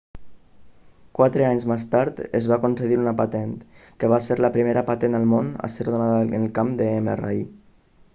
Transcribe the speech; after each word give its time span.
quatre 1.17 1.43
anys 1.49 1.65
més 1.71 1.83
tard 1.91 2.21
es 2.39 2.47
va 2.51 2.57
concedir 2.63 2.97
una 3.01 3.13
patent 3.19 3.51
que 4.03 4.09
va 4.15 4.19
ser 4.29 4.39
la 4.45 4.51
primera 4.55 4.83
patent 4.89 5.19
al 5.19 5.29
món 5.35 5.53
a 5.69 5.71
ser 5.75 5.87
donada 5.91 6.17
en 6.29 6.35
el 6.47 6.49
camp 6.57 6.73
de 6.81 6.89
mri 7.09 7.43